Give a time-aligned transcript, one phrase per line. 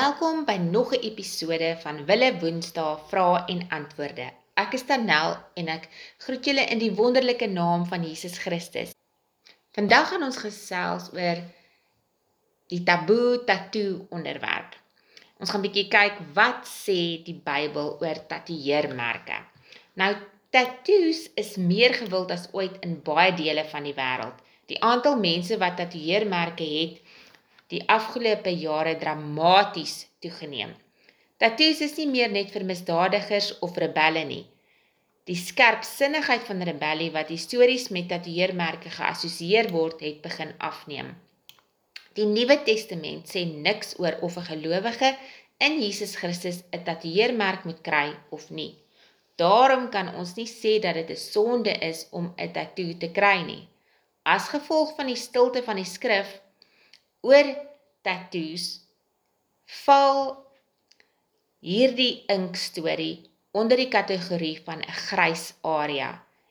[0.00, 4.32] Welkom by nog 'n episode van Wille Woensdae Vra en Antwoorde.
[4.54, 5.88] Ek is Tanel en ek
[6.24, 8.94] groet julle in die wonderlike naam van Jesus Christus.
[9.76, 11.42] Vandag gaan ons gesels oor
[12.72, 14.72] die taboe tattoo onderwerp.
[15.38, 19.36] Ons gaan bietjie kyk wat sê die Bybel oor tatoeëermerke.
[20.00, 20.14] Nou
[20.50, 24.38] tattoos is meer gewild as ooit in baie dele van die wêreld.
[24.66, 26.99] Die aantal mense wat tatoeëermerke het,
[27.70, 30.72] die afgelope jare dramaties toegeneem.
[31.40, 34.42] Tattoos is nie meer net vir misdadigers of rebelle nie.
[35.30, 41.14] Die skerpsinnigheid van rebellie wat histories met tatoeëermerke geassosieer word, het begin afneem.
[42.18, 45.16] Die Nuwe Testament sê niks oor of 'n gelowige
[45.66, 48.74] in Jesus Christus 'n tatoeëermerk moet kry of nie.
[49.36, 53.38] Daarom kan ons nie sê dat dit 'n sonde is om 'n tatoe te kry
[53.42, 53.68] nie.
[54.22, 56.40] As gevolg van die stilte van die skrif
[57.20, 57.48] oor
[58.06, 58.66] tattoos
[59.84, 60.20] val
[61.60, 66.10] hierdie ink storie onder die kategorie van 'n grys area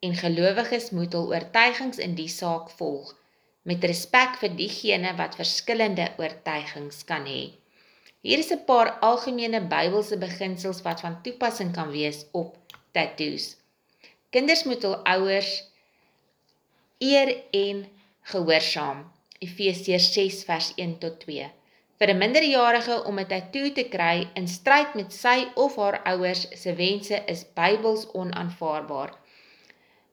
[0.00, 3.14] en gelowiges moet hul oortuigings in die saak volg
[3.62, 7.42] met respek vir diegene wat verskillende oortuigings kan hê.
[8.20, 12.56] Hier is 'n paar algemene Bybelse beginsels wat van toepassing kan wees op
[12.92, 13.56] tattoos.
[14.30, 15.52] Kinders moet hul ouers
[16.98, 17.86] eer en
[18.22, 19.19] gehoorsaam.
[19.40, 21.44] Efesiërs 6 vers 1 tot 2.
[22.00, 26.42] Vir 'n minderjarige om 'n tatoe te kry in stryd met sy of haar ouers
[26.62, 29.14] se wense is Bybels onaanvaarbaar.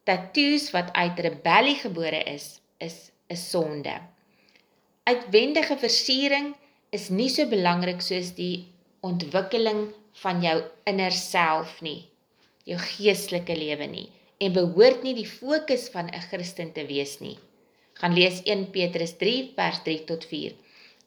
[0.07, 2.45] Tattoos wat uit rebellie gebore is,
[2.77, 3.95] is 'n sonde.
[5.03, 6.55] Uitwendige versiering
[6.89, 8.67] is nie so belangrik soos die
[9.01, 9.91] ontwikkeling
[10.23, 12.07] van jou inner self nie,
[12.63, 17.37] jou geestelike lewe nie en behoort nie die fokus van 'n Christen te wees nie
[17.99, 20.53] gaan lees 1 Petrus 3 vers 3 tot 4.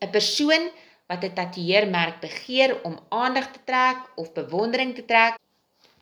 [0.01, 0.71] 'n Persoon
[1.11, 5.34] wat 'n tatoeëermerk begeer om aandag te trek of bewondering te trek,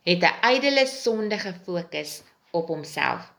[0.03, 3.33] het 'n ydelle sondige fokus op homself.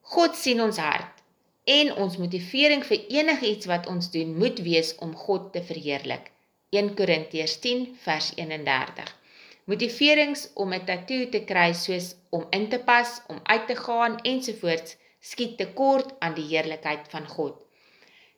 [0.00, 1.22] God sien ons hart
[1.64, 6.30] en ons motivering vir enigiets wat ons doen moet wees om God te verheerlik.
[6.70, 9.18] 1 Korintiërs 10 vers 31.
[9.64, 14.20] Motiverings om 'n tatoe te kry soos om in te pas, om uit te gaan
[14.32, 17.56] ensovoorts skiet tekort aan die heerlikheid van God.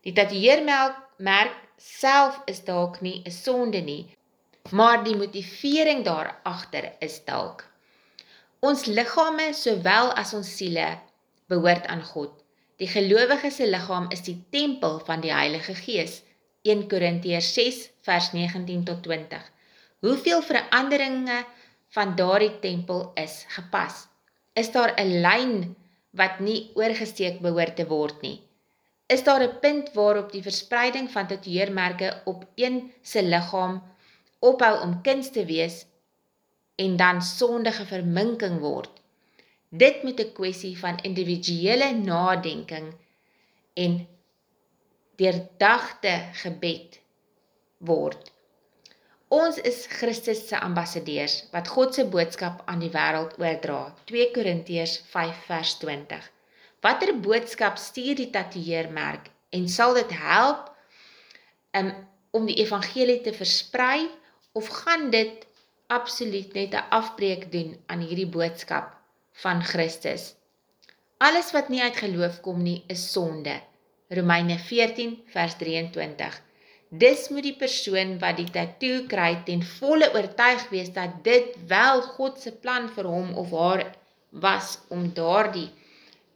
[0.02, 4.16] Die tatoeëermerk self is dalk nie 'n sonde nie,
[4.70, 7.64] maar die motivering daar agter is dalk.
[8.60, 10.98] Ons liggame sowel as ons siele
[11.48, 12.30] behoort aan God.
[12.78, 16.22] Die gelowige se liggaam is die tempel van die Heilige Gees.
[16.62, 19.42] 1 Korintiërs 6 vers 19 tot 20.
[20.00, 21.44] Hoeveel veranderinge
[21.94, 24.06] van daardie tempel is gepas?
[24.54, 25.76] Is daar 'n lyn
[26.12, 28.40] wat nie oorgesteek behoort te word nie.
[29.06, 33.82] Is daar 'n punt waarop die verspreiding van tatoeëermerke op een se liggaam
[34.38, 35.86] ophou om kuns te wees
[36.74, 38.90] en dan sondige verminking word?
[39.68, 42.94] Dit moet 'n kwessie van individuele nadenking
[43.74, 44.08] en
[45.16, 47.00] deurdagte gebed
[47.78, 48.31] word.
[49.32, 53.78] Ons is Christus se ambassadeurs wat God se boodskap aan die wêreld oordra.
[54.10, 56.26] 2 Korintiërs 5 vers 20.
[56.84, 60.68] Watter boodskap stuur die tatoeëermerk en sal dit help
[61.80, 61.88] um,
[62.36, 64.04] om die evangelie te versprei
[64.52, 65.48] of gaan dit
[65.88, 68.92] absoluut net 'n afbreek doen aan hierdie boodskap
[69.46, 70.34] van Christus?
[71.24, 73.60] Alles wat nie uit geloof kom nie, is sonde.
[74.12, 76.42] Romeine 14 vers 23.
[76.92, 82.02] Dis moet die persoon wat die tatoe kry ten volle oortuig wees dat dit wel
[82.16, 83.84] God se plan vir hom of haar
[84.44, 85.70] was om daardie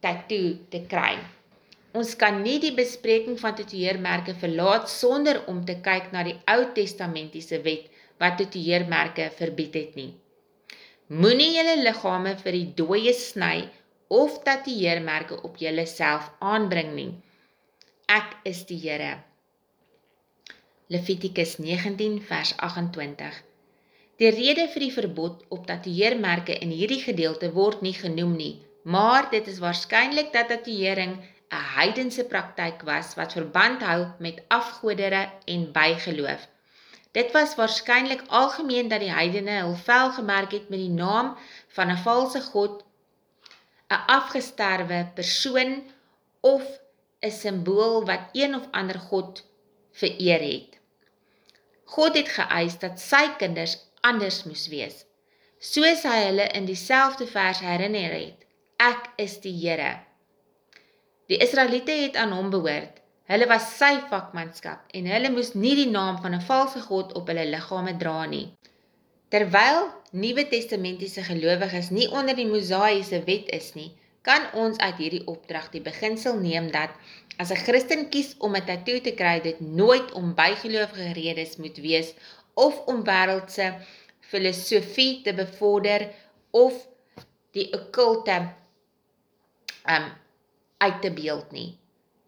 [0.00, 1.18] tatoe te kry.
[1.92, 6.72] Ons kan nie die bespreking van tatoeëermerke verlaat sonder om te kyk na die Ou
[6.80, 10.10] Testamentiese wet wat tatoeëermerke verbied het nie.
[11.12, 13.68] Moenie julle liggame vir die dooie sny
[14.08, 17.10] of tatoeëermerke op julleself aanbring nie.
[18.08, 19.16] Ek is die Here.
[20.88, 23.38] Levitikus 19 vers 28.
[24.22, 28.52] Die rede vir die verbod op tatoeëermerke in hierdie gedeelte word nie genoem nie,
[28.94, 35.24] maar dit is waarskynlik dat tatoeëring 'n heidense praktyk was wat verband hou met afgodere
[35.54, 36.46] en bygeloof.
[37.18, 41.34] Dit was waarskynlik algemeen dat die heidene hul vel gemerk het met die naam
[41.74, 42.84] van 'n valse god,
[43.90, 45.82] 'n afgesterwe persoon
[46.40, 46.62] of
[47.20, 49.46] 'n simbool wat een of ander god
[50.00, 50.76] vereer het.
[51.96, 53.76] God het geëis dat sy kinders
[54.06, 55.04] anders moes wees.
[55.62, 58.44] Soos hy hulle in dieselfde vers herinner het:
[58.82, 59.94] Ek is die Here.
[61.30, 63.00] Die Israeliete het aan hom behoort.
[63.26, 67.30] Hulle was sy vakmanskap en hulle moes nie die naam van 'n valse god op
[67.32, 68.46] hulle liggame dra nie.
[69.34, 73.90] Terwyl Nuwe Testamentiese gelowiges nie onder die Mosaïese wet is nie,
[74.26, 76.90] kan ons uit hierdie opdrag die beginsel neem dat
[77.42, 81.78] as 'n Christen kies om 'n tatoe te kry, dit nooit om bygeloofige redes moet
[81.88, 82.14] wees
[82.54, 83.66] of om wêreldse
[84.20, 86.08] filosofie te bevorder
[86.50, 86.74] of
[87.56, 88.36] die okkulte
[89.96, 90.06] um
[90.78, 91.78] uit te beeld nie.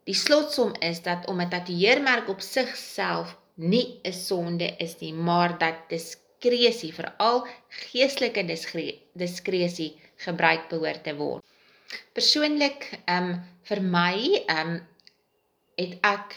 [0.04, 5.58] Die slotsom is dat om 'n tatoeëermerk op sigself nie 'n sonde is nie, maar
[5.58, 8.44] dat diskresie, veral geestelike
[9.12, 11.47] diskresie gebruik behoort te word.
[12.16, 13.34] Persoonlik, um
[13.68, 14.72] vir my, um
[15.78, 16.36] het ek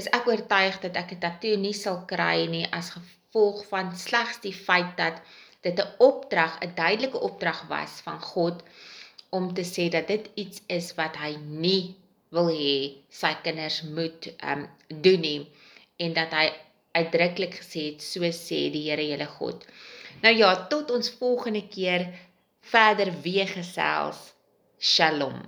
[0.00, 4.40] is ek oortuig dat ek 'n tatoe nie sal kry nie as gevolg van slegs
[4.46, 5.22] die feit dat
[5.62, 8.62] dit 'n opdrag, 'n duidelike opdrag was van God
[9.30, 11.96] om te sê dat dit iets is wat hy nie
[12.34, 12.76] wil hê
[13.20, 15.40] sy kinders moet um doen nie
[16.04, 16.46] en dat hy
[16.98, 19.66] uitdruklik gesê het so sê die Here julle God.
[20.22, 22.06] Nou ja, tot ons volgende keer
[22.64, 24.34] verder weer gesels.
[24.78, 25.40] Shalom.